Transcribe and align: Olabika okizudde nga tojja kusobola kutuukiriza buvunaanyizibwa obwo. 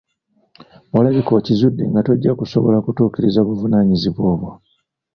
Olabika 0.97 1.31
okizudde 1.39 1.83
nga 1.89 2.01
tojja 2.05 2.31
kusobola 2.39 2.77
kutuukiriza 2.85 3.39
buvunaanyizibwa 3.47 4.21
obwo. 4.33 4.51